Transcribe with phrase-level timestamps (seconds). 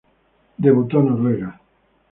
[0.57, 1.61] Debutó Noruega.